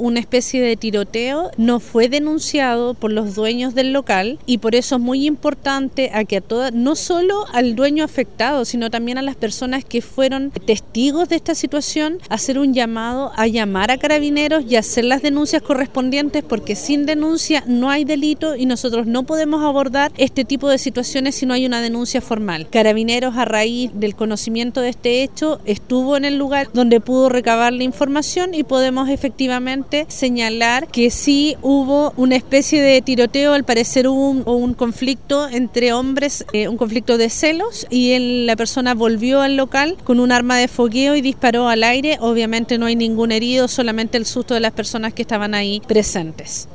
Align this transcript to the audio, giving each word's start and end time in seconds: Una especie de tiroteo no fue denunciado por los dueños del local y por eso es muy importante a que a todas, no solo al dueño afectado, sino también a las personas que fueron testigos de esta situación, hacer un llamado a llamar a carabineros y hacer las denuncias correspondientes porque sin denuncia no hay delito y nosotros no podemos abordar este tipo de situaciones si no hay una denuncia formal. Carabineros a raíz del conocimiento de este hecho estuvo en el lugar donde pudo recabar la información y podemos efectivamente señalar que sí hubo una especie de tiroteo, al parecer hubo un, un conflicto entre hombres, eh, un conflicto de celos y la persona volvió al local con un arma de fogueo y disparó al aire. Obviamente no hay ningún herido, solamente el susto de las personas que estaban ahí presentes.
Una 0.00 0.20
especie 0.20 0.62
de 0.62 0.76
tiroteo 0.76 1.50
no 1.56 1.80
fue 1.80 2.08
denunciado 2.08 2.94
por 2.94 3.10
los 3.10 3.34
dueños 3.34 3.74
del 3.74 3.92
local 3.92 4.38
y 4.46 4.58
por 4.58 4.76
eso 4.76 4.94
es 4.94 5.00
muy 5.00 5.26
importante 5.26 6.12
a 6.14 6.22
que 6.24 6.36
a 6.36 6.40
todas, 6.40 6.72
no 6.72 6.94
solo 6.94 7.46
al 7.52 7.74
dueño 7.74 8.04
afectado, 8.04 8.64
sino 8.64 8.90
también 8.90 9.18
a 9.18 9.22
las 9.22 9.34
personas 9.34 9.84
que 9.84 10.00
fueron 10.00 10.52
testigos 10.52 11.28
de 11.28 11.34
esta 11.34 11.56
situación, 11.56 12.20
hacer 12.28 12.60
un 12.60 12.74
llamado 12.74 13.32
a 13.34 13.48
llamar 13.48 13.90
a 13.90 13.98
carabineros 13.98 14.62
y 14.68 14.76
hacer 14.76 15.04
las 15.04 15.20
denuncias 15.20 15.62
correspondientes 15.62 16.44
porque 16.44 16.76
sin 16.76 17.04
denuncia 17.04 17.64
no 17.66 17.90
hay 17.90 18.04
delito 18.04 18.54
y 18.54 18.66
nosotros 18.66 19.08
no 19.08 19.24
podemos 19.24 19.64
abordar 19.64 20.12
este 20.16 20.44
tipo 20.44 20.68
de 20.68 20.78
situaciones 20.78 21.34
si 21.34 21.44
no 21.44 21.54
hay 21.54 21.66
una 21.66 21.82
denuncia 21.82 22.20
formal. 22.20 22.68
Carabineros 22.70 23.36
a 23.36 23.46
raíz 23.46 23.90
del 23.94 24.14
conocimiento 24.14 24.80
de 24.80 24.90
este 24.90 25.24
hecho 25.24 25.60
estuvo 25.64 26.16
en 26.16 26.24
el 26.24 26.38
lugar 26.38 26.68
donde 26.72 27.00
pudo 27.00 27.28
recabar 27.28 27.72
la 27.72 27.82
información 27.82 28.54
y 28.54 28.62
podemos 28.62 29.08
efectivamente 29.08 29.87
señalar 30.08 30.88
que 30.88 31.10
sí 31.10 31.56
hubo 31.62 32.12
una 32.16 32.36
especie 32.36 32.82
de 32.82 33.00
tiroteo, 33.02 33.52
al 33.52 33.64
parecer 33.64 34.08
hubo 34.08 34.30
un, 34.30 34.42
un 34.46 34.74
conflicto 34.74 35.48
entre 35.48 35.92
hombres, 35.92 36.44
eh, 36.52 36.68
un 36.68 36.76
conflicto 36.76 37.18
de 37.18 37.30
celos 37.30 37.86
y 37.90 38.44
la 38.44 38.56
persona 38.56 38.94
volvió 38.94 39.40
al 39.40 39.56
local 39.56 39.96
con 40.04 40.20
un 40.20 40.32
arma 40.32 40.56
de 40.56 40.68
fogueo 40.68 41.14
y 41.14 41.20
disparó 41.20 41.68
al 41.68 41.84
aire. 41.84 42.18
Obviamente 42.20 42.78
no 42.78 42.86
hay 42.86 42.96
ningún 42.96 43.30
herido, 43.30 43.68
solamente 43.68 44.18
el 44.18 44.26
susto 44.26 44.54
de 44.54 44.60
las 44.60 44.72
personas 44.72 45.14
que 45.14 45.22
estaban 45.22 45.54
ahí 45.54 45.80
presentes. 45.86 46.66